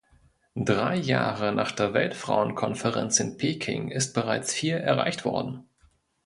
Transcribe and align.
Drei 0.55 0.95
Jahre 0.95 1.53
nach 1.53 1.69
der 1.71 1.93
Weltfrauenkonferenz 1.93 3.19
in 3.19 3.37
Peking 3.37 3.89
ist 3.89 4.13
bereits 4.15 4.51
viel 4.51 4.73
erreicht 4.77 5.25
worden. 5.25 5.69